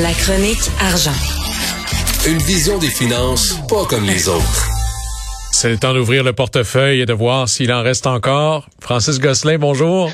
La 0.00 0.14
chronique 0.14 0.70
argent. 0.80 1.12
Une 2.26 2.38
vision 2.38 2.78
des 2.78 2.88
finances 2.88 3.58
pas 3.68 3.84
comme 3.84 4.06
les 4.06 4.26
autres. 4.26 4.70
C'est 5.52 5.68
le 5.68 5.76
temps 5.76 5.92
d'ouvrir 5.92 6.24
le 6.24 6.32
portefeuille 6.32 7.02
et 7.02 7.04
de 7.04 7.12
voir 7.12 7.46
s'il 7.46 7.70
en 7.70 7.82
reste 7.82 8.06
encore. 8.06 8.70
Francis 8.80 9.20
Gosselin, 9.20 9.58
bonjour. 9.58 10.10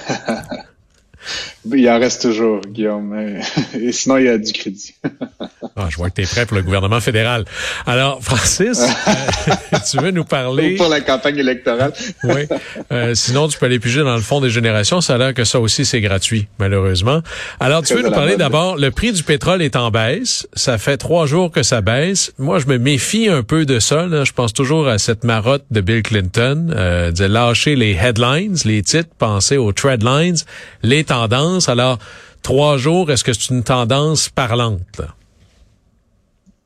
Il 1.72 1.88
en 1.88 2.00
reste 2.00 2.22
toujours, 2.22 2.60
Guillaume. 2.62 3.38
Et 3.78 3.92
sinon, 3.92 4.16
il 4.16 4.24
y 4.24 4.28
a 4.28 4.38
du 4.38 4.52
crédit. 4.52 4.96
Ah, 5.80 5.86
je 5.88 5.96
vois 5.96 6.10
que 6.10 6.16
tu 6.16 6.22
es 6.22 6.26
prêt 6.26 6.44
pour 6.44 6.56
le 6.56 6.64
gouvernement 6.64 7.00
fédéral. 7.00 7.44
Alors, 7.86 8.18
Francis, 8.20 8.80
euh, 9.08 9.78
tu 9.88 9.98
veux 9.98 10.10
nous 10.10 10.24
parler... 10.24 10.74
Pour 10.74 10.88
la 10.88 11.00
campagne 11.00 11.38
électorale. 11.38 11.92
oui. 12.24 12.48
Euh, 12.90 13.14
sinon, 13.14 13.46
tu 13.46 13.56
peux 13.58 13.66
aller 13.66 13.78
piger 13.78 14.02
dans 14.02 14.16
le 14.16 14.20
fond 14.20 14.40
des 14.40 14.50
générations. 14.50 15.00
Ça 15.00 15.14
a 15.14 15.18
l'air 15.18 15.34
que 15.34 15.44
ça 15.44 15.60
aussi, 15.60 15.84
c'est 15.84 16.00
gratuit, 16.00 16.48
malheureusement. 16.58 17.22
Alors, 17.60 17.84
tu 17.84 17.94
veux 17.94 18.02
nous 18.02 18.10
parler 18.10 18.36
d'abord, 18.36 18.76
le 18.76 18.90
prix 18.90 19.12
du 19.12 19.22
pétrole 19.22 19.62
est 19.62 19.76
en 19.76 19.92
baisse. 19.92 20.48
Ça 20.52 20.78
fait 20.78 20.96
trois 20.96 21.26
jours 21.26 21.52
que 21.52 21.62
ça 21.62 21.80
baisse. 21.80 22.32
Moi, 22.38 22.58
je 22.58 22.66
me 22.66 22.78
méfie 22.78 23.28
un 23.28 23.44
peu 23.44 23.64
de 23.64 23.78
ça. 23.78 24.06
Là. 24.06 24.24
Je 24.24 24.32
pense 24.32 24.52
toujours 24.52 24.88
à 24.88 24.98
cette 24.98 25.22
marotte 25.22 25.64
de 25.70 25.80
Bill 25.80 26.02
Clinton, 26.02 26.72
euh, 26.74 27.12
de 27.12 27.24
lâcher 27.24 27.76
les 27.76 27.92
headlines, 27.92 28.56
les 28.64 28.82
titres, 28.82 29.10
penser 29.16 29.56
aux 29.56 29.72
threadlines, 29.72 30.38
les 30.82 31.04
tendances. 31.04 31.68
Alors, 31.68 31.98
trois 32.42 32.78
jours, 32.78 33.12
est-ce 33.12 33.22
que 33.22 33.32
c'est 33.32 33.50
une 33.50 33.62
tendance 33.62 34.28
parlante? 34.28 34.80
Là? 34.98 35.14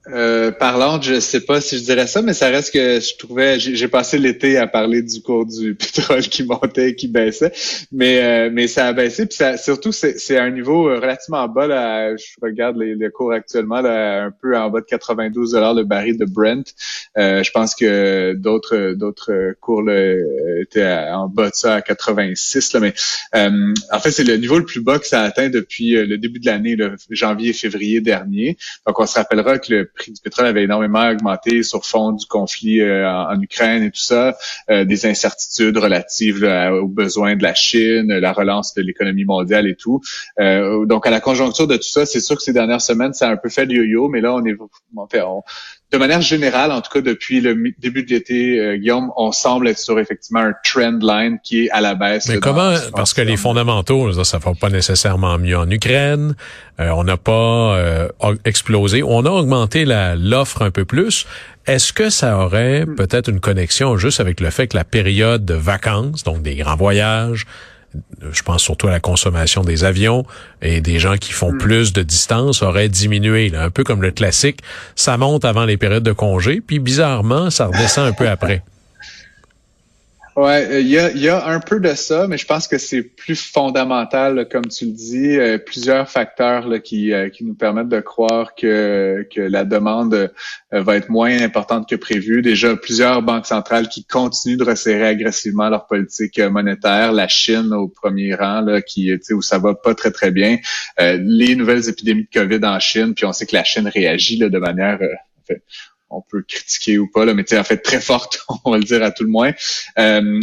Euh, 0.08 0.50
parlante, 0.50 1.04
je 1.04 1.20
sais 1.20 1.42
pas 1.42 1.60
si 1.60 1.78
je 1.78 1.84
dirais 1.84 2.08
ça, 2.08 2.22
mais 2.22 2.34
ça 2.34 2.48
reste 2.48 2.74
que 2.74 2.98
je 2.98 3.16
trouvais, 3.16 3.60
j'ai 3.60 3.86
passé 3.86 4.18
l'été 4.18 4.56
à 4.56 4.66
parler 4.66 5.00
du 5.00 5.22
cours 5.22 5.46
du 5.46 5.74
pétrole 5.76 6.22
qui 6.22 6.42
montait 6.42 6.96
qui 6.96 7.06
baissait, 7.06 7.52
mais 7.92 8.20
euh, 8.20 8.50
mais 8.52 8.66
ça 8.66 8.88
a 8.88 8.92
baissé, 8.92 9.26
puis 9.26 9.36
ça, 9.36 9.56
surtout 9.56 9.92
c'est 9.92 10.36
un 10.36 10.50
niveau 10.50 10.84
relativement 10.86 11.46
bas 11.46 11.68
là. 11.68 12.16
Je 12.16 12.24
regarde 12.42 12.78
les, 12.78 13.10
cours 13.10 13.32
actuellement 13.32 13.80
là, 13.80 14.24
un 14.24 14.30
peu 14.32 14.56
en 14.56 14.70
bas 14.70 14.80
de 14.80 14.86
92 14.86 15.52
dollars 15.52 15.74
le 15.74 15.84
baril 15.84 16.18
de 16.18 16.24
Brent. 16.24 16.74
Euh, 17.16 17.44
je 17.44 17.50
pense 17.52 17.76
que 17.76 18.32
d'autres 18.32 18.94
d'autres 18.94 19.54
cours 19.60 19.82
là, 19.82 20.16
étaient 20.60 20.84
en 21.12 21.28
bas 21.28 21.50
de 21.50 21.54
ça 21.54 21.76
à 21.76 21.80
86 21.80 22.72
là, 22.72 22.80
mais 22.80 22.94
euh, 23.36 23.72
en 23.92 24.00
fait 24.00 24.10
c'est 24.10 24.24
le 24.24 24.36
niveau 24.36 24.58
le 24.58 24.64
plus 24.64 24.80
bas 24.80 24.98
que 24.98 25.06
ça 25.06 25.22
a 25.22 25.26
atteint 25.26 25.48
depuis 25.48 25.92
le 25.92 26.18
début 26.18 26.40
de 26.40 26.46
l'année, 26.46 26.76
janvier-février 27.08 28.00
dernier. 28.00 28.56
Donc 28.84 28.98
on 28.98 29.06
se 29.06 29.14
rappellera 29.14 29.60
que 29.60 29.72
le 29.72 29.91
prix 29.94 30.12
du 30.12 30.20
pétrole 30.20 30.46
avait 30.46 30.64
énormément 30.64 31.08
augmenté 31.08 31.62
sur 31.62 31.84
fond 31.84 32.12
du 32.12 32.26
conflit 32.26 32.80
euh, 32.80 33.08
en, 33.08 33.40
Ukraine 33.40 33.82
et 33.82 33.90
tout 33.90 34.00
ça, 34.00 34.36
euh, 34.70 34.84
des 34.84 35.06
incertitudes 35.06 35.76
relatives 35.76 36.44
aux 36.44 36.88
besoins 36.88 37.36
de 37.36 37.42
la 37.42 37.54
Chine, 37.54 38.12
la 38.12 38.32
relance 38.32 38.74
de 38.74 38.82
l'économie 38.82 39.24
mondiale 39.24 39.66
et 39.66 39.76
tout. 39.76 40.00
Euh, 40.40 40.86
donc 40.86 41.06
à 41.06 41.10
la 41.10 41.20
conjoncture 41.20 41.66
de 41.66 41.76
tout 41.76 41.82
ça, 41.82 42.06
c'est 42.06 42.20
sûr 42.20 42.36
que 42.36 42.42
ces 42.42 42.52
dernières 42.52 42.80
semaines, 42.80 43.12
ça 43.12 43.28
a 43.28 43.32
un 43.32 43.36
peu 43.36 43.48
fait 43.48 43.66
le 43.66 43.74
yo-yo, 43.74 44.08
mais 44.08 44.20
là 44.20 44.34
on 44.34 44.44
est 44.44 44.56
on, 44.94 45.42
de 45.92 45.98
manière 45.98 46.22
générale, 46.22 46.72
en 46.72 46.80
tout 46.80 46.90
cas 46.90 47.02
depuis 47.02 47.40
le 47.42 47.54
début 47.78 48.02
de 48.02 48.10
l'été, 48.10 48.58
euh, 48.58 48.76
Guillaume, 48.76 49.10
on 49.16 49.30
semble 49.30 49.68
être 49.68 49.78
sur 49.78 49.98
effectivement 49.98 50.40
un 50.40 50.54
trend 50.64 50.98
line 51.02 51.38
qui 51.44 51.64
est 51.64 51.70
à 51.70 51.82
la 51.82 51.94
baisse. 51.94 52.28
Mais 52.28 52.38
comment 52.38 52.74
Parce 52.94 53.12
que 53.12 53.20
les 53.20 53.36
fondamentaux, 53.36 54.10
ça, 54.24 54.38
ne 54.38 54.42
va 54.42 54.52
pas 54.54 54.70
nécessairement 54.70 55.38
mieux 55.38 55.58
en 55.58 55.70
Ukraine. 55.70 56.34
Euh, 56.80 56.88
on 56.90 57.04
n'a 57.04 57.18
pas 57.18 57.76
euh, 57.76 58.08
explosé. 58.46 59.02
On 59.02 59.26
a 59.26 59.30
augmenté 59.30 59.84
l'offre 59.84 60.62
un 60.62 60.70
peu 60.70 60.86
plus. 60.86 61.26
Est-ce 61.66 61.92
que 61.92 62.08
ça 62.08 62.38
aurait 62.38 62.86
peut-être 62.86 63.28
une 63.28 63.40
connexion 63.40 63.98
juste 63.98 64.18
avec 64.18 64.40
le 64.40 64.48
fait 64.48 64.68
que 64.68 64.76
la 64.76 64.84
période 64.84 65.44
de 65.44 65.54
vacances, 65.54 66.24
donc 66.24 66.42
des 66.42 66.56
grands 66.56 66.76
voyages, 66.76 67.46
je 68.32 68.42
pense 68.42 68.62
surtout 68.62 68.88
à 68.88 68.90
la 68.90 69.00
consommation 69.00 69.62
des 69.62 69.84
avions 69.84 70.24
et 70.60 70.80
des 70.80 70.98
gens 70.98 71.16
qui 71.16 71.32
font 71.32 71.52
hmm. 71.52 71.58
plus 71.58 71.92
de 71.92 72.02
distance 72.02 72.62
aurait 72.62 72.88
diminué, 72.88 73.52
un 73.54 73.70
peu 73.70 73.84
comme 73.84 74.02
le 74.02 74.10
classique. 74.10 74.60
Ça 74.96 75.16
monte 75.16 75.44
avant 75.44 75.64
les 75.64 75.76
périodes 75.76 76.02
de 76.02 76.12
congé, 76.12 76.60
puis 76.60 76.78
bizarrement, 76.78 77.50
ça 77.50 77.66
redescend 77.66 78.06
un 78.06 78.12
peu 78.12 78.28
après. 78.28 78.62
Ouais, 80.34 80.66
euh, 80.70 80.80
il 80.80 80.88
y 80.88 80.98
a, 80.98 81.10
y 81.12 81.28
a, 81.28 81.46
un 81.46 81.60
peu 81.60 81.78
de 81.78 81.92
ça, 81.92 82.26
mais 82.26 82.38
je 82.38 82.46
pense 82.46 82.66
que 82.66 82.78
c'est 82.78 83.02
plus 83.02 83.38
fondamental, 83.38 84.48
comme 84.50 84.66
tu 84.66 84.86
le 84.86 84.92
dis, 84.92 85.36
euh, 85.38 85.58
plusieurs 85.58 86.08
facteurs 86.08 86.66
là, 86.66 86.78
qui, 86.78 87.12
euh, 87.12 87.28
qui 87.28 87.44
nous 87.44 87.54
permettent 87.54 87.90
de 87.90 88.00
croire 88.00 88.54
que, 88.54 89.26
que 89.30 89.42
la 89.42 89.64
demande 89.64 90.32
va 90.70 90.96
être 90.96 91.10
moins 91.10 91.38
importante 91.42 91.86
que 91.86 91.96
prévu. 91.96 92.40
Déjà, 92.40 92.74
plusieurs 92.76 93.20
banques 93.20 93.44
centrales 93.44 93.88
qui 93.88 94.06
continuent 94.06 94.56
de 94.56 94.64
resserrer 94.64 95.06
agressivement 95.06 95.68
leur 95.68 95.86
politique 95.86 96.38
monétaire. 96.38 97.12
La 97.12 97.28
Chine 97.28 97.74
au 97.74 97.88
premier 97.88 98.34
rang, 98.34 98.62
là, 98.62 98.80
qui, 98.80 99.12
où 99.32 99.42
ça 99.42 99.58
va 99.58 99.74
pas 99.74 99.94
très 99.94 100.12
très 100.12 100.30
bien. 100.30 100.56
les 100.98 101.56
nouvelles 101.56 101.90
épidémies 101.90 102.26
de 102.32 102.40
COVID 102.40 102.64
en 102.64 102.78
Chine, 102.78 103.14
puis 103.14 103.26
on 103.26 103.34
sait 103.34 103.44
que 103.44 103.54
la 103.54 103.64
Chine 103.64 103.86
réagit 103.86 104.38
là, 104.38 104.48
de 104.48 104.58
manière 104.58 104.98
on 106.12 106.22
peut 106.22 106.42
critiquer 106.46 106.98
ou 106.98 107.08
pas, 107.08 107.24
là, 107.24 107.34
mais 107.34 107.44
en 107.58 107.64
fait 107.64 107.78
très 107.78 108.00
forte, 108.00 108.40
on 108.64 108.70
va 108.70 108.78
le 108.78 108.84
dire 108.84 109.02
à 109.02 109.10
tout 109.10 109.24
le 109.24 109.30
moins. 109.30 109.52
Euh, 109.98 110.40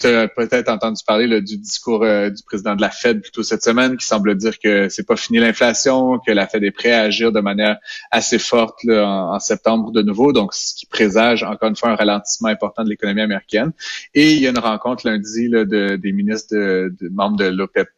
tu 0.00 0.06
as 0.06 0.28
peut-être 0.28 0.68
entendu 0.68 1.02
parler 1.06 1.26
là, 1.26 1.40
du 1.40 1.56
discours 1.56 2.04
euh, 2.04 2.30
du 2.30 2.42
président 2.42 2.76
de 2.76 2.80
la 2.80 2.90
Fed 2.90 3.22
plutôt 3.22 3.42
cette 3.42 3.62
semaine 3.62 3.96
qui 3.96 4.06
semble 4.06 4.36
dire 4.36 4.58
que 4.58 4.88
c'est 4.88 5.06
pas 5.06 5.16
fini 5.16 5.38
l'inflation, 5.38 6.18
que 6.18 6.32
la 6.32 6.46
Fed 6.46 6.62
est 6.64 6.70
prête 6.70 6.92
à 6.92 7.02
agir 7.02 7.32
de 7.32 7.40
manière 7.40 7.78
assez 8.10 8.38
forte 8.38 8.84
là, 8.84 9.06
en, 9.06 9.40
septembre 9.40 9.90
de 9.90 10.02
nouveau, 10.02 10.32
donc 10.32 10.54
ce 10.54 10.74
qui 10.74 10.86
présage 10.86 11.42
encore 11.42 11.68
une 11.68 11.76
fois 11.76 11.90
un 11.90 11.96
ralentissement 11.96 12.48
important 12.48 12.84
de 12.84 12.90
l'économie 12.90 13.22
américaine. 13.22 13.72
Et 14.14 14.34
il 14.34 14.40
y 14.40 14.46
a 14.46 14.50
une 14.50 14.58
rencontre 14.58 15.06
lundi 15.06 15.48
là, 15.48 15.64
de, 15.64 15.96
des 15.96 16.12
ministres 16.12 16.54
de, 16.54 17.08
membres 17.10 17.36
de 17.36 17.46
l'OPEP+, 17.46 17.88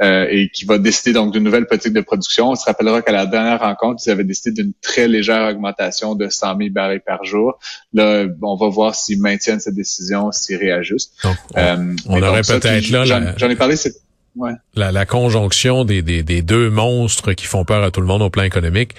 euh, 0.00 0.26
et 0.30 0.50
qui 0.50 0.64
va 0.64 0.78
décider 0.78 1.12
donc 1.12 1.32
d'une 1.32 1.44
nouvelle 1.44 1.66
politique 1.66 1.92
de 1.92 2.00
production. 2.00 2.50
On 2.50 2.54
se 2.54 2.64
rappellera 2.64 3.02
qu'à 3.02 3.12
la 3.12 3.26
dernière 3.26 3.60
rencontre, 3.60 4.02
ils 4.04 4.10
avaient 4.10 4.24
décidé 4.24 4.62
d'une 4.62 4.72
très 4.80 5.08
légère 5.08 5.48
augmentation 5.48 6.15
de 6.16 6.28
100 6.28 6.58
000 6.58 6.70
barils 6.70 7.00
par 7.00 7.24
jour. 7.24 7.58
Là, 7.92 8.26
on 8.42 8.56
va 8.56 8.68
voir 8.68 8.94
s'ils 8.94 9.20
maintiennent 9.20 9.60
cette 9.60 9.74
décision, 9.74 10.32
s'ils 10.32 10.56
réajustent. 10.56 11.12
Donc, 11.22 11.36
on, 11.54 11.58
euh, 11.58 11.94
aurait 12.28 12.42
peut-être 12.42 12.90
là... 12.90 13.04
J'en 13.04 13.50
ai 13.50 13.56
parlé, 13.56 13.76
c'est... 13.76 13.94
Ouais. 14.36 14.52
La, 14.74 14.92
la, 14.92 15.06
conjonction 15.06 15.86
des, 15.86 16.02
des, 16.02 16.22
des, 16.22 16.42
deux 16.42 16.68
monstres 16.68 17.32
qui 17.32 17.46
font 17.46 17.64
peur 17.64 17.82
à 17.82 17.90
tout 17.90 18.02
le 18.02 18.06
monde 18.06 18.20
au 18.20 18.28
plan 18.28 18.42
économique, 18.42 18.94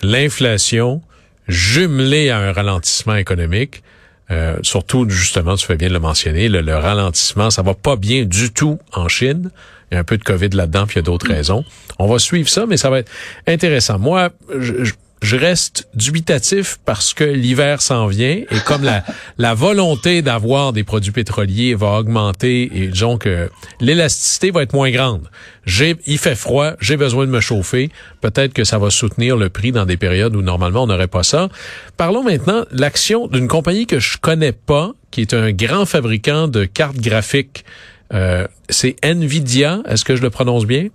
l'inflation 0.00 1.02
jumelée 1.48 2.30
à 2.30 2.38
un 2.38 2.52
ralentissement 2.52 3.16
économique, 3.16 3.82
euh, 4.30 4.56
surtout 4.62 5.08
justement, 5.08 5.56
tu 5.56 5.66
fais 5.66 5.76
bien 5.76 5.88
de 5.88 5.92
le 5.92 6.00
mentionner, 6.00 6.48
le, 6.48 6.60
le, 6.60 6.76
ralentissement, 6.76 7.50
ça 7.50 7.62
va 7.62 7.74
pas 7.74 7.96
bien 7.96 8.24
du 8.24 8.52
tout 8.52 8.78
en 8.92 9.08
Chine. 9.08 9.50
Il 9.90 9.94
y 9.94 9.96
a 9.96 10.00
un 10.00 10.04
peu 10.04 10.18
de 10.18 10.24
COVID 10.24 10.48
là-dedans, 10.48 10.86
puis 10.86 10.94
il 10.94 10.98
y 10.98 11.00
a 11.00 11.02
d'autres 11.02 11.28
mm. 11.28 11.32
raisons. 11.32 11.64
On 11.98 12.08
va 12.08 12.18
suivre 12.18 12.48
ça, 12.48 12.66
mais 12.66 12.76
ça 12.76 12.90
va 12.90 13.00
être 13.00 13.10
intéressant. 13.46 13.98
Moi, 13.98 14.30
je, 14.58 14.84
je 14.84 14.94
reste 15.22 15.88
dubitatif 15.94 16.78
parce 16.84 17.14
que 17.14 17.24
l'hiver 17.24 17.80
s'en 17.80 18.06
vient 18.06 18.42
et 18.50 18.60
comme 18.64 18.84
la, 18.84 19.04
la 19.38 19.54
volonté 19.54 20.22
d'avoir 20.22 20.72
des 20.72 20.84
produits 20.84 21.12
pétroliers 21.12 21.74
va 21.74 21.98
augmenter 21.98 22.70
et 22.74 22.88
disons 22.88 23.18
que 23.18 23.50
l'élasticité 23.80 24.50
va 24.50 24.62
être 24.62 24.74
moins 24.74 24.90
grande. 24.90 25.28
J'ai, 25.64 25.96
il 26.06 26.18
fait 26.18 26.36
froid, 26.36 26.72
j'ai 26.80 26.96
besoin 26.96 27.26
de 27.26 27.30
me 27.30 27.40
chauffer. 27.40 27.90
Peut-être 28.20 28.52
que 28.52 28.64
ça 28.64 28.78
va 28.78 28.90
soutenir 28.90 29.36
le 29.36 29.48
prix 29.48 29.72
dans 29.72 29.86
des 29.86 29.96
périodes 29.96 30.36
où 30.36 30.42
normalement 30.42 30.84
on 30.84 30.86
n'aurait 30.86 31.08
pas 31.08 31.22
ça. 31.22 31.48
Parlons 31.96 32.22
maintenant 32.22 32.64
de 32.70 32.80
l'action 32.80 33.26
d'une 33.26 33.48
compagnie 33.48 33.86
que 33.86 33.98
je 33.98 34.18
connais 34.18 34.52
pas, 34.52 34.92
qui 35.10 35.22
est 35.22 35.34
un 35.34 35.50
grand 35.52 35.86
fabricant 35.86 36.46
de 36.46 36.64
cartes 36.64 36.98
graphiques. 36.98 37.64
Euh, 38.12 38.46
c'est 38.68 38.96
Nvidia. 39.02 39.82
Est-ce 39.88 40.04
que 40.04 40.14
je 40.14 40.22
le 40.22 40.30
prononce 40.30 40.66
bien? 40.66 40.88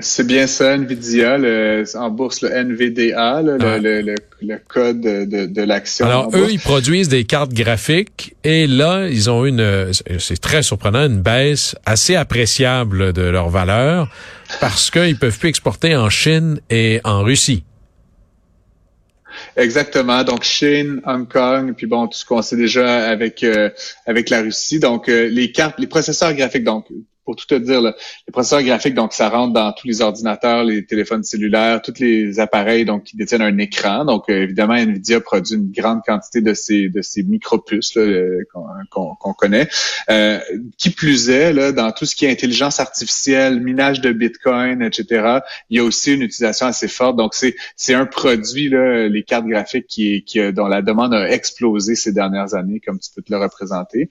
C'est 0.00 0.26
bien 0.26 0.46
ça, 0.46 0.76
NVIDIA, 0.76 1.38
le, 1.38 1.84
en 1.94 2.10
bourse, 2.10 2.42
le 2.42 2.50
NVDA, 2.50 3.42
le, 3.42 3.58
le, 3.58 4.14
le, 4.42 4.58
code 4.66 5.00
de, 5.00 5.46
de 5.46 5.62
l'action. 5.62 6.04
Alors, 6.04 6.30
eux, 6.34 6.48
ils 6.50 6.58
produisent 6.58 7.08
des 7.08 7.24
cartes 7.24 7.52
graphiques 7.52 8.34
et 8.42 8.66
là, 8.66 9.06
ils 9.08 9.30
ont 9.30 9.44
une, 9.44 9.92
c'est 10.18 10.40
très 10.40 10.62
surprenant, 10.62 11.06
une 11.06 11.20
baisse 11.20 11.76
assez 11.86 12.16
appréciable 12.16 13.12
de 13.12 13.22
leur 13.22 13.50
valeur 13.50 14.10
parce 14.60 14.90
qu'ils 14.90 15.18
peuvent 15.18 15.38
plus 15.38 15.48
exporter 15.48 15.94
en 15.94 16.10
Chine 16.10 16.60
et 16.70 17.00
en 17.04 17.22
Russie. 17.22 17.62
Exactement. 19.56 20.24
Donc 20.24 20.42
Chine, 20.42 21.00
Hong 21.06 21.28
Kong, 21.28 21.74
puis 21.76 21.86
bon, 21.86 22.06
tout 22.06 22.18
ce 22.18 22.24
qu'on 22.24 22.42
sait 22.42 22.56
déjà 22.56 23.08
avec 23.08 23.42
euh, 23.42 23.70
avec 24.06 24.30
la 24.30 24.42
Russie. 24.42 24.80
Donc 24.80 25.08
euh, 25.08 25.28
les 25.28 25.52
cartes, 25.52 25.78
les 25.78 25.86
processeurs 25.86 26.32
graphiques. 26.34 26.64
Donc 26.64 26.86
pour 27.28 27.36
tout 27.36 27.44
te 27.46 27.56
dire, 27.56 27.82
les 27.82 28.32
processeurs 28.32 28.62
graphiques, 28.62 28.94
donc 28.94 29.12
ça 29.12 29.28
rentre 29.28 29.52
dans 29.52 29.70
tous 29.72 29.86
les 29.86 30.00
ordinateurs, 30.00 30.64
les 30.64 30.86
téléphones 30.86 31.22
cellulaires, 31.22 31.82
tous 31.82 32.00
les 32.00 32.40
appareils 32.40 32.86
donc 32.86 33.04
qui 33.04 33.18
détiennent 33.18 33.42
un 33.42 33.58
écran. 33.58 34.06
Donc 34.06 34.30
euh, 34.30 34.44
évidemment, 34.44 34.72
Nvidia 34.72 35.20
produit 35.20 35.56
une 35.56 35.70
grande 35.70 36.00
quantité 36.06 36.40
de 36.40 36.54
ces 36.54 36.88
de 36.88 37.02
ces 37.02 37.24
micropuces 37.24 37.98
euh, 37.98 38.46
qu'on 38.90 39.34
connaît. 39.34 39.68
Euh, 40.08 40.38
qui 40.78 40.88
plus 40.88 41.28
est, 41.28 41.52
là, 41.52 41.72
dans 41.72 41.92
tout 41.92 42.06
ce 42.06 42.16
qui 42.16 42.24
est 42.24 42.30
intelligence 42.30 42.80
artificielle, 42.80 43.60
minage 43.60 44.00
de 44.00 44.10
Bitcoin, 44.12 44.80
etc. 44.80 45.40
Il 45.68 45.76
y 45.76 45.80
a 45.80 45.84
aussi 45.84 46.14
une 46.14 46.22
utilisation 46.22 46.64
assez 46.64 46.88
forte. 46.88 47.16
Donc 47.18 47.34
c'est 47.34 47.56
c'est 47.76 47.92
un 47.92 48.06
produit 48.06 48.70
là, 48.70 49.06
les 49.06 49.22
cartes 49.22 49.44
graphiques 49.44 49.86
qui, 49.86 50.24
qui 50.24 50.40
dont 50.54 50.66
la 50.66 50.80
demande 50.80 51.12
a 51.12 51.30
explosé 51.30 51.94
ces 51.94 52.12
dernières 52.12 52.54
années, 52.54 52.80
comme 52.80 52.98
tu 52.98 53.10
peux 53.14 53.20
te 53.20 53.30
le 53.30 53.38
représenter. 53.38 54.08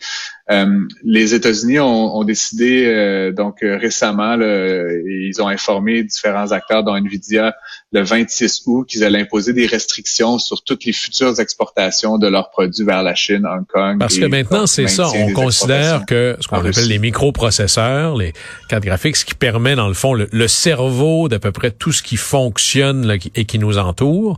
les 1.03 1.33
États-Unis 1.33 1.79
ont, 1.79 2.15
ont 2.15 2.23
décidé 2.23 3.06
euh, 3.07 3.31
donc 3.31 3.63
euh, 3.63 3.77
récemment, 3.77 4.35
ils 4.35 5.41
ont 5.41 5.47
informé 5.47 6.03
différents 6.03 6.51
acteurs, 6.51 6.83
dont 6.83 6.95
Nvidia, 6.95 7.55
le 7.91 8.01
26 8.01 8.63
août, 8.65 8.87
qu'ils 8.87 9.03
allaient 9.03 9.21
imposer 9.21 9.53
des 9.53 9.65
restrictions 9.65 10.37
sur 10.37 10.63
toutes 10.63 10.85
les 10.85 10.93
futures 10.93 11.39
exportations 11.39 12.17
de 12.17 12.27
leurs 12.27 12.49
produits 12.49 12.85
vers 12.85 13.03
la 13.03 13.15
Chine, 13.15 13.45
Hong 13.45 13.65
Kong. 13.67 13.99
Parce 13.99 14.17
que 14.17 14.25
maintenant, 14.25 14.67
c'est 14.67 14.87
ça. 14.87 15.09
On 15.15 15.31
considère 15.33 16.05
que 16.05 16.37
ce 16.39 16.47
qu'on 16.47 16.57
appelle 16.57 16.87
les 16.87 16.99
microprocesseurs, 16.99 18.15
les 18.17 18.33
cartes 18.69 18.83
graphiques, 18.83 19.15
ce 19.15 19.25
qui 19.25 19.35
permet, 19.35 19.75
dans 19.75 19.87
le 19.87 19.93
fond, 19.93 20.13
le, 20.13 20.47
cerveau 20.47 21.27
d'à 21.27 21.39
peu 21.39 21.51
près 21.51 21.71
tout 21.71 21.91
ce 21.91 22.01
qui 22.01 22.17
fonctionne 22.17 23.17
et 23.35 23.45
qui 23.45 23.59
nous 23.59 23.77
entoure, 23.77 24.37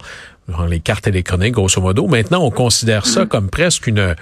les 0.68 0.80
cartes 0.80 1.08
électroniques, 1.08 1.54
grosso 1.54 1.80
modo. 1.82 2.08
Maintenant, 2.08 2.44
on 2.44 2.52
considère 2.52 3.06
ça 3.06 3.24
mm-hmm. 3.24 3.28
comme 3.28 3.50
presque 3.50 3.88
une 3.88 4.16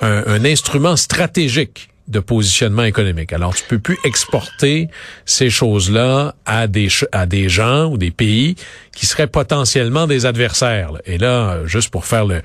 un, 0.00 0.44
instrument 0.44 0.96
stratégique 0.96 1.90
de 2.08 2.20
positionnement 2.20 2.84
économique. 2.84 3.32
Alors, 3.32 3.54
tu 3.54 3.64
peux 3.64 3.78
plus 3.78 3.98
exporter 4.04 4.88
ces 5.24 5.50
choses-là 5.50 6.34
à 6.46 6.66
des 6.66 6.88
à 7.12 7.26
des 7.26 7.48
gens 7.48 7.86
ou 7.86 7.98
des 7.98 8.10
pays 8.10 8.56
qui 8.94 9.06
seraient 9.06 9.26
potentiellement 9.26 10.06
des 10.06 10.26
adversaires. 10.26 10.92
Et 11.06 11.18
là, 11.18 11.64
juste 11.66 11.90
pour 11.90 12.06
faire 12.06 12.24
le 12.24 12.42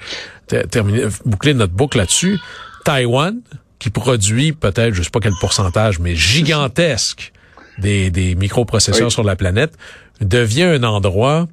terminer, 0.69 1.05
boucler 1.25 1.53
notre 1.53 1.73
boucle 1.73 1.97
là-dessus, 1.97 2.39
Taïwan, 2.83 3.39
qui 3.79 3.89
produit 3.89 4.53
peut-être, 4.53 4.93
je 4.93 5.03
sais 5.03 5.09
pas 5.09 5.19
quel 5.19 5.33
pourcentage, 5.39 5.99
mais 5.99 6.15
gigantesque 6.15 7.31
des, 7.79 8.11
des 8.11 8.35
microprocesseurs 8.35 9.11
sur 9.11 9.23
la 9.23 9.35
planète, 9.35 9.73
devient 10.21 10.63
un 10.63 10.83
endroit, 10.83 11.47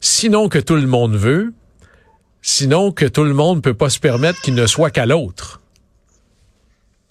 sinon 0.00 0.48
que 0.48 0.58
tout 0.58 0.76
le 0.76 0.86
monde 0.86 1.16
veut, 1.16 1.52
Sinon, 2.42 2.90
que 2.90 3.06
tout 3.06 3.22
le 3.22 3.34
monde 3.34 3.62
peut 3.62 3.72
pas 3.72 3.88
se 3.88 4.00
permettre 4.00 4.40
qu'il 4.40 4.54
ne 4.54 4.66
soit 4.66 4.90
qu'à 4.90 5.06
l'autre. 5.06 5.60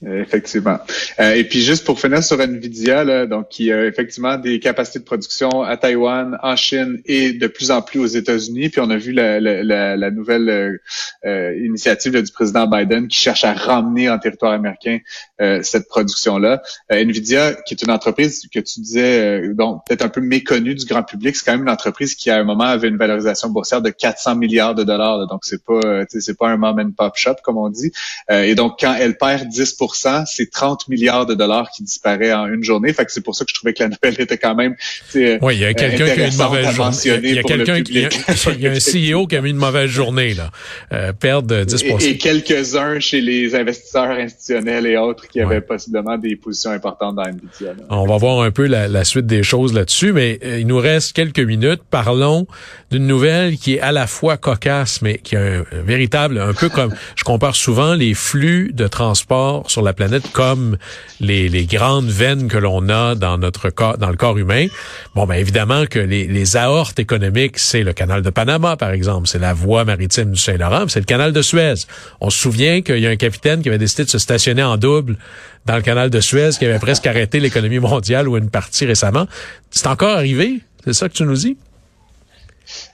Effectivement. 0.04 0.80
Euh, 1.20 1.36
et 1.36 1.44
puis 1.44 1.62
juste 1.62 1.86
pour 1.86 2.00
finir 2.00 2.24
sur 2.24 2.42
Nvidia, 2.42 3.04
là, 3.04 3.28
donc 3.28 3.50
qui 3.50 3.72
a 3.72 3.86
effectivement 3.86 4.36
des 4.36 4.60
capacités 4.60 4.98
de 4.98 5.04
production 5.04 5.62
à 5.62 5.78
Taïwan, 5.78 6.40
en 6.42 6.56
Chine 6.56 7.00
et 7.06 7.34
de 7.34 7.46
plus 7.46 7.70
en 7.70 7.84
plus 7.84 8.00
aux 8.00 8.08
États-Unis. 8.08 8.70
Puis 8.70 8.82
on 8.82 8.90
a 8.90 8.98
vu 8.98 9.12
la, 9.12 9.40
la, 9.40 9.96
la 9.96 10.12
nouvelle 10.12 10.50
euh, 10.50 10.78
euh 11.26 11.56
initiative 11.64 12.20
du 12.20 12.32
président 12.32 12.66
Biden 12.66 13.08
qui 13.08 13.18
cherche 13.18 13.44
à 13.44 13.54
ramener 13.54 14.10
en 14.10 14.18
territoire 14.18 14.54
américain 14.54 14.98
euh, 15.40 15.60
cette 15.62 15.88
production-là. 15.88 16.64
Nvidia, 16.90 17.54
qui 17.54 17.76
est 17.76 17.84
une 17.84 17.92
entreprise 17.92 18.48
que 18.52 18.60
tu 18.60 18.80
disais, 18.80 19.54
donc 19.54 19.86
peut-être 19.86 20.04
un 20.04 20.10
peu 20.10 20.22
méconnue 20.22 20.74
du 20.74 20.86
grand 20.86 21.04
public, 21.04 21.36
c'est 21.36 21.46
quand 21.46 21.52
même 21.52 21.62
une 21.62 21.70
entreprise 21.70 22.16
qui 22.16 22.32
à 22.32 22.38
un 22.38 22.44
moment 22.44 22.64
avait 22.64 22.88
une 22.88 22.98
valorisation 22.98 23.50
boursière 23.50 23.84
de 23.84 23.92
400 23.92 24.36
milliards 24.36 24.74
de 24.74 24.84
dollars. 24.84 25.28
donc 25.28 25.42
c'est 25.44 25.64
pas, 25.64 26.06
c'est 26.10 26.38
pas 26.38 26.50
un 26.50 26.58
mom 26.58 26.80
and 26.80 26.92
pop 26.98 27.16
shop 27.16 27.36
comme 27.44 27.58
on 27.58 27.70
dit. 27.70 27.92
et 28.30 28.56
donc 28.56 28.80
quand 28.80 28.96
elle 28.96 29.18
perd 29.18 29.48
10 29.48 29.74
c'est 29.96 30.50
30 30.50 30.88
milliards 30.88 31.26
de 31.26 31.34
dollars 31.34 31.70
qui 31.72 31.84
disparaît 31.84 32.34
en 32.34 32.48
une 32.48 32.64
journée. 32.64 32.94
Fait 32.94 33.06
que 33.06 33.12
c'est 33.12 33.22
pour 33.22 33.36
ça 33.36 33.46
que 33.46 33.50
je 33.50 33.56
trouvais 33.56 33.74
que 33.74 33.84
la 33.84 33.90
nouvelle 33.90 34.20
était 34.20 34.38
quand 34.38 34.56
même 34.56 34.76
Oui, 35.16 35.56
il 35.56 35.60
y 35.60 35.66
a 35.66 35.74
quelqu'un 35.74 36.06
qui 36.06 36.22
a 36.22 36.28
une 36.28 36.36
mauvaise 36.36 36.76
journée. 36.76 37.20
Il 37.24 37.36
y 37.36 37.40
a 37.40 37.44
quelqu'un 37.44 37.82
qui 37.82 37.92
il 38.56 38.62
y 38.62 38.68
a 38.68 38.72
un 38.72 39.14
CEO 39.16 39.28
qui 39.28 39.36
a 39.36 39.42
mis 39.42 39.52
une 39.52 39.58
mauvaise 39.58 39.90
journée 39.90 40.34
là. 40.34 40.52
Euh, 40.94 41.14
perdre 41.14 41.64
10 41.64 41.84
Et, 41.84 42.10
et 42.10 42.18
quelques-uns 42.18 43.00
chez 43.00 43.22
les 43.22 43.56
investisseurs 43.56 44.12
institutionnels 44.12 44.86
et 44.86 44.98
autres 44.98 45.28
qui 45.28 45.40
avaient 45.40 45.62
possiblement 45.62 46.18
des 46.18 46.36
positions 46.36 46.72
importantes 46.72 47.16
dans 47.16 47.26
Nvidia. 47.26 47.74
On 47.90 48.06
va 48.06 48.18
voir 48.18 48.42
un 48.42 48.52
peu 48.52 48.68
la, 48.68 49.04
suite 49.04 49.26
des 49.26 49.44
choses 49.44 49.74
là-dessus, 49.74 50.14
mais 50.14 50.40
euh, 50.44 50.60
il 50.60 50.68
nous 50.68 50.78
reste 50.78 51.14
quelques 51.14 51.40
minutes. 51.40 51.82
Parlons 51.90 52.48
d'une 52.92 53.08
nouvelle 53.08 53.58
qui 53.58 53.76
est 53.76 53.80
à 53.80 53.92
la 53.92 54.08
fois 54.08 54.38
cocasse, 54.38 55.02
mais 55.02 55.18
qui 55.18 55.36
est 55.36 55.40
un, 55.40 55.64
un 55.72 55.82
véritable, 55.82 56.40
un 56.40 56.54
peu 56.54 56.70
comme 56.70 56.94
je 57.16 57.24
compare 57.24 57.56
souvent 57.56 57.94
les 57.96 58.14
flux 58.14 58.72
de 58.74 58.88
transport 58.88 59.70
sur 59.70 59.81
la 59.84 59.94
planète 59.94 60.32
comme 60.32 60.78
les, 61.20 61.66
grandes 61.66 62.10
veines 62.10 62.48
que 62.48 62.58
l'on 62.58 62.90
a 62.90 63.16
dans 63.16 63.38
notre 63.38 63.70
corps, 63.70 63.98
dans 63.98 64.10
le 64.10 64.16
corps 64.16 64.38
humain. 64.38 64.68
Bon, 65.16 65.26
ben 65.26 65.36
évidemment 65.36 65.86
que 65.86 66.00
les, 66.00 66.28
les 66.28 66.58
aortes 66.58 67.00
économiques, 67.00 67.60
c'est 67.60 67.84
le 67.84 67.94
canal 67.94 68.22
de 68.22 68.30
Panama, 68.30 68.78
par 68.78 68.92
exemple, 68.92 69.28
c'est 69.28 69.40
la 69.40 69.54
voie 69.54 69.86
maritime 69.86 70.32
du 70.32 70.40
Saint-Laurent, 70.40 70.86
c'est 70.88 71.00
le 71.00 71.06
canal 71.06 71.34
de 71.34 71.42
Suez. 71.42 71.86
On 72.20 72.30
se 72.30 72.40
souvient 72.40 72.82
qu'il 72.82 73.00
y 73.00 73.08
a 73.08 73.10
un 73.10 73.16
capitaine 73.16 73.62
qui 73.62 73.70
avait 73.70 73.78
décidé 73.78 74.06
de 74.06 74.10
se 74.10 74.20
stationner 74.20 74.64
en 74.64 74.78
double 74.78 75.18
dans 75.66 75.76
le 75.76 75.82
canal 75.82 76.10
de 76.10 76.20
Suez, 76.20 76.52
qui 76.58 76.66
avait 76.66 76.80
presque 76.80 77.08
arrêté 77.08 77.40
l'économie 77.40 77.80
mondiale 77.80 78.28
ou 78.28 78.38
une 78.38 78.50
partie 78.50 78.86
récemment. 78.86 79.28
C'est 79.70 79.88
encore 79.88 80.18
arrivé? 80.18 80.62
C'est 80.84 80.94
ça 80.94 81.10
que 81.10 81.14
tu 81.14 81.24
nous 81.24 81.36
dis? 81.36 81.58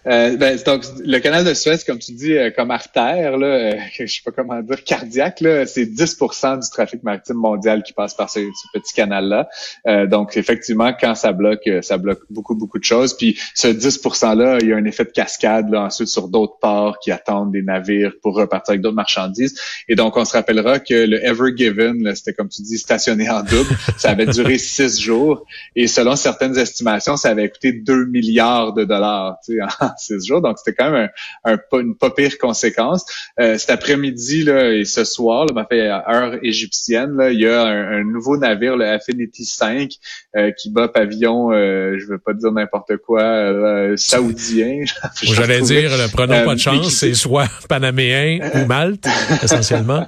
Euh, 0.08 0.38
ben, 0.38 0.58
donc, 0.66 0.84
le 1.04 1.20
canal 1.20 1.44
de 1.44 1.54
Suez, 1.54 1.78
comme 1.86 2.00
tu 2.00 2.14
dis, 2.14 2.34
euh, 2.34 2.50
comme 2.52 2.72
artère, 2.72 3.38
là, 3.38 3.48
euh, 3.48 3.80
je 4.00 4.06
sais 4.06 4.22
pas 4.24 4.32
comment 4.32 4.62
dire, 4.62 4.84
cardiaque, 4.84 5.40
c'est 5.40 5.86
10% 5.86 6.64
du 6.64 6.70
trafic 6.70 7.04
maritime 7.04 7.36
mondial 7.36 7.84
qui 7.84 7.94
passe 7.94 8.14
par 8.14 8.30
ce, 8.30 8.40
petit 8.74 8.94
canal-là. 8.94 9.50
Euh, 9.86 10.08
donc, 10.08 10.38
effectivement, 10.38 10.94
quand 11.00 11.16
ça 11.16 11.32
bloque, 11.34 11.70
ça 11.82 11.98
bloque 11.98 12.22
beaucoup, 12.30 12.56
beaucoup 12.56 12.80
de 12.80 12.84
choses. 12.84 13.16
Puis, 13.16 13.38
ce 13.54 13.68
10 13.68 14.00
%-là, 14.02 14.60
il 14.62 14.70
y 14.70 14.74
a 14.74 14.78
un 14.78 14.86
effet 14.86 15.04
de 15.04 15.12
cascade 15.12 15.70
là, 15.70 15.84
ensuite 15.84 16.08
sur 16.08 16.28
d'autres 16.28 16.58
ports 16.60 17.00
qui 17.00 17.12
attendent 17.12 17.52
des 17.52 17.62
navires 17.62 18.14
pour 18.22 18.36
repartir 18.36 18.72
avec 18.72 18.82
d'autres 18.82 18.96
marchandises. 18.96 19.60
Et 19.90 19.96
donc, 19.96 20.16
on 20.18 20.26
se 20.26 20.34
rappellera 20.34 20.80
que 20.80 20.94
le 20.94 21.24
Ever 21.26 21.52
Given, 21.56 22.16
c'était 22.16 22.34
comme 22.34 22.50
tu 22.50 22.62
dis, 22.62 22.78
stationné 22.78 23.30
en 23.30 23.44
double. 23.44 23.70
ça 23.98 24.12
avait 24.12 24.26
duré 24.26 24.58
six 24.58 25.00
jours. 25.00 25.46
Et 25.76 25.88
selon 25.88 26.16
certaines 26.16 26.58
estimations, 26.58 27.18
ça 27.18 27.30
avait 27.30 27.50
coûté 27.50 27.74
2 27.74 28.06
milliards 28.06 28.74
de 28.74 28.86
dollars 28.86 29.38
en 29.80 29.90
six 29.98 30.26
jours. 30.26 30.42
Donc, 30.42 30.58
c'était 30.58 30.76
quand 30.76 30.92
même 30.92 31.10
un, 31.44 31.58
une 31.80 31.96
pas 31.96 32.12
pire 32.12 32.38
conséquence. 32.38 33.06
Euh, 33.40 33.58
cet 33.58 33.70
après-midi 33.70 34.44
là, 34.44 34.74
et 34.74 34.86
ce 34.86 35.04
soir, 35.04 35.46
là, 35.46 35.66
fait 35.70 35.88
heure 35.88 36.36
égyptienne, 36.42 37.18
là, 37.18 37.32
il 37.32 37.40
y 37.40 37.48
a 37.48 37.64
un, 37.64 38.04
nouveau 38.04 38.38
navire, 38.38 38.76
le 38.78 38.86
Affinity 38.86 39.46
5, 39.46 39.92
euh, 40.36 40.52
qui 40.52 40.70
bat 40.70 40.88
pavillon, 40.88 41.52
euh, 41.52 41.98
je 42.00 42.06
veux 42.08 42.18
pas 42.18 42.34
dire 42.34 42.52
n'importe 42.52 42.98
quoi, 42.98 43.24
euh, 43.24 43.96
saoudien. 43.98 44.84
J'allais 45.22 45.62
dire, 45.62 45.90
le 45.92 46.12
prenons 46.12 46.46
pas 46.46 46.56
de 46.56 46.60
chance, 46.60 46.90
c'est 46.90 47.14
soit 47.14 47.48
panaméen 47.70 48.40
ou 48.54 48.66
Malte, 48.66 49.08
essentiellement. 49.44 50.08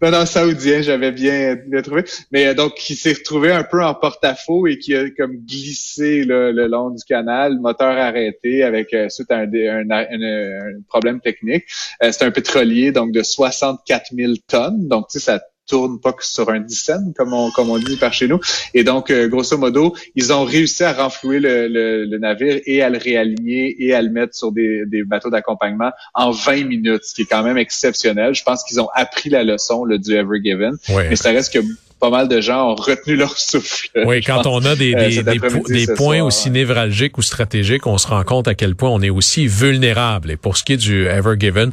non, 0.00 0.10
non, 0.10 0.26
saoudien, 0.26 0.82
j'avais 0.82 1.12
bien, 1.12 1.56
bien 1.66 1.82
trouvé. 1.82 2.04
Mais 2.30 2.54
donc, 2.54 2.74
qui 2.74 2.94
s'est 2.94 3.12
retrouvé 3.12 3.52
un 3.52 3.64
peu 3.64 3.82
en 3.82 3.94
porte-à-faux 3.94 4.66
et 4.66 4.78
qui 4.78 4.94
a 4.94 5.08
comme 5.10 5.36
glissé 5.36 6.24
le 6.24 6.66
long 6.66 6.90
du 6.90 7.02
canal, 7.04 7.58
moteur 7.60 7.96
arrêté 7.96 8.31
avec 8.62 8.92
euh, 8.94 9.08
suite 9.08 9.30
à 9.30 9.38
un, 9.38 9.90
un, 9.90 10.80
problème 10.88 11.20
technique. 11.20 11.64
Euh, 12.02 12.10
c'est 12.12 12.24
un 12.24 12.30
pétrolier 12.30 12.92
donc 12.92 13.12
de 13.12 13.22
64 13.22 14.14
000 14.14 14.32
tonnes. 14.46 14.88
Donc, 14.88 15.08
tu 15.08 15.18
sais, 15.18 15.24
ça 15.24 15.40
tourne 15.66 16.00
pas 16.00 16.12
que 16.12 16.24
sur 16.24 16.50
un 16.50 16.60
dixaine, 16.60 17.12
comme 17.16 17.32
on, 17.32 17.50
comme 17.50 17.70
on 17.70 17.78
dit 17.78 17.96
par 17.96 18.12
chez 18.12 18.28
nous. 18.28 18.40
Et 18.74 18.84
donc, 18.84 19.10
euh, 19.10 19.28
grosso 19.28 19.56
modo, 19.56 19.94
ils 20.14 20.32
ont 20.32 20.44
réussi 20.44 20.82
à 20.82 20.92
renflouer 20.92 21.38
le, 21.38 21.68
le, 21.68 22.18
navire 22.18 22.60
et 22.66 22.82
à 22.82 22.90
le 22.90 22.98
réaligner 22.98 23.76
et 23.78 23.94
à 23.94 24.02
le 24.02 24.10
mettre 24.10 24.34
sur 24.34 24.52
des, 24.52 24.84
des 24.86 25.04
bateaux 25.04 25.30
d'accompagnement 25.30 25.90
en 26.14 26.30
20 26.30 26.64
minutes, 26.64 27.04
ce 27.04 27.14
qui 27.14 27.22
est 27.22 27.26
quand 27.26 27.42
même 27.42 27.58
exceptionnel. 27.58 28.34
Je 28.34 28.42
pense 28.42 28.64
qu'ils 28.64 28.80
ont 28.80 28.88
appris 28.92 29.30
la 29.30 29.44
leçon 29.44 29.84
le, 29.84 29.98
du 29.98 30.12
Ever 30.14 30.40
Given. 30.42 30.76
Mais 30.88 31.16
ça 31.16 31.30
reste 31.30 31.52
que 31.52 31.60
pas 32.02 32.10
mal 32.10 32.26
de 32.26 32.40
gens 32.40 32.68
ont 32.68 32.74
retenu 32.74 33.14
leur 33.14 33.38
souffle. 33.38 33.88
Oui, 34.04 34.22
quand 34.26 34.44
on 34.46 34.64
a 34.64 34.74
des, 34.74 34.92
euh, 34.92 35.22
des, 35.22 35.86
des, 35.86 35.94
points 35.94 36.20
aussi 36.20 36.50
névralgiques 36.50 37.16
ou 37.16 37.22
stratégiques, 37.22 37.86
on 37.86 37.96
se 37.96 38.08
rend 38.08 38.24
compte 38.24 38.48
à 38.48 38.56
quel 38.56 38.74
point 38.74 38.90
on 38.90 39.00
est 39.00 39.08
aussi 39.08 39.46
vulnérable. 39.46 40.32
Et 40.32 40.36
pour 40.36 40.56
ce 40.56 40.64
qui 40.64 40.72
est 40.72 40.78
du 40.78 41.06
Ever 41.06 41.36
Given, 41.38 41.70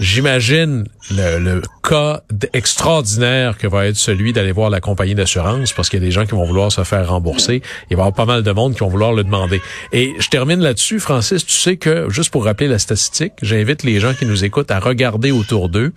j'imagine 0.00 0.88
le, 1.12 1.38
le, 1.38 1.62
cas 1.88 2.22
extraordinaire 2.52 3.56
que 3.56 3.68
va 3.68 3.86
être 3.86 3.96
celui 3.96 4.32
d'aller 4.32 4.50
voir 4.50 4.68
la 4.68 4.80
compagnie 4.80 5.14
d'assurance 5.14 5.72
parce 5.72 5.88
qu'il 5.88 6.00
y 6.00 6.02
a 6.02 6.06
des 6.06 6.10
gens 6.10 6.26
qui 6.26 6.32
vont 6.32 6.44
vouloir 6.44 6.72
se 6.72 6.82
faire 6.82 7.08
rembourser. 7.08 7.62
Il 7.88 7.96
va 7.96 8.02
y 8.02 8.06
avoir 8.06 8.12
pas 8.12 8.26
mal 8.26 8.42
de 8.42 8.50
monde 8.50 8.74
qui 8.74 8.80
vont 8.80 8.88
vouloir 8.88 9.12
le 9.12 9.22
demander. 9.22 9.62
Et 9.92 10.12
je 10.18 10.28
termine 10.28 10.58
là-dessus, 10.58 10.98
Francis, 10.98 11.46
tu 11.46 11.54
sais 11.54 11.76
que, 11.76 12.10
juste 12.10 12.30
pour 12.30 12.44
rappeler 12.44 12.66
la 12.66 12.80
statistique, 12.80 13.34
j'invite 13.42 13.84
les 13.84 14.00
gens 14.00 14.12
qui 14.12 14.26
nous 14.26 14.44
écoutent 14.44 14.72
à 14.72 14.80
regarder 14.80 15.30
autour 15.30 15.68
d'eux. 15.68 15.92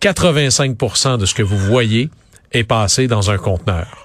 85% 0.00 1.18
de 1.18 1.26
ce 1.26 1.34
que 1.34 1.44
vous 1.44 1.56
voyez 1.56 2.10
est 2.52 2.64
passé 2.64 3.06
dans 3.06 3.30
un 3.30 3.38
conteneur. 3.38 4.02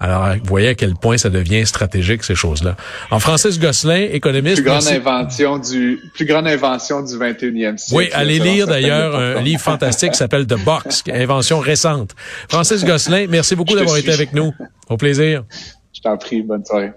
Alors, 0.00 0.28
vous 0.28 0.48
voyez 0.48 0.68
à 0.68 0.74
quel 0.74 0.94
point 0.94 1.18
ça 1.18 1.28
devient 1.28 1.66
stratégique, 1.66 2.22
ces 2.22 2.36
choses-là. 2.36 2.76
En 3.10 3.18
Francis 3.18 3.58
Gosselin, 3.58 4.06
économiste... 4.12 4.62
Plus 4.62 4.64
grande 4.64 4.86
invention 4.86 5.58
du, 5.58 5.98
plus 6.14 6.24
grande 6.24 6.46
invention 6.46 7.02
du 7.02 7.14
21e 7.14 7.76
siècle. 7.78 7.94
Oui, 7.94 8.08
allez 8.12 8.38
lire 8.38 8.68
d'ailleurs 8.68 9.16
un 9.16 9.42
livre 9.42 9.60
fantastique 9.60 10.12
qui 10.12 10.18
s'appelle 10.18 10.46
The 10.46 10.62
Box, 10.64 11.02
invention 11.12 11.58
récente. 11.58 12.14
Francis 12.48 12.84
Gosselin, 12.84 13.26
merci 13.28 13.56
beaucoup 13.56 13.74
d'avoir 13.74 13.96
été 13.96 14.12
avec 14.12 14.32
nous. 14.32 14.52
Au 14.88 14.96
plaisir. 14.96 15.42
Je 15.92 16.00
t'en 16.00 16.16
prie, 16.16 16.42
bonne 16.42 16.64
soirée. 16.64 16.92